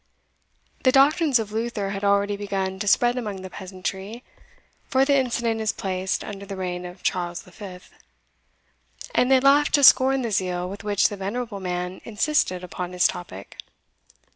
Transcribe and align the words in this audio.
The 0.81 0.91
doctrines 0.91 1.37
of 1.37 1.51
Luther 1.51 1.91
had 1.91 2.03
already 2.03 2.35
begun 2.35 2.79
to 2.79 2.87
spread 2.87 3.19
among 3.19 3.43
the 3.43 3.51
peasantry 3.51 4.23
(for 4.89 5.05
the 5.05 5.15
incident 5.15 5.61
is 5.61 5.71
placed 5.71 6.23
under 6.23 6.43
the 6.43 6.55
reign 6.55 6.85
of 6.87 7.03
Charles 7.03 7.43
V.), 7.43 7.77
and 9.13 9.29
they 9.29 9.39
laughed 9.39 9.75
to 9.75 9.83
scorn 9.83 10.23
the 10.23 10.31
zeal 10.31 10.67
with 10.67 10.83
which 10.83 11.09
the 11.09 11.17
venerable 11.17 11.59
man 11.59 12.01
insisted 12.03 12.63
upon 12.63 12.93
his 12.93 13.05
topic. 13.05 13.57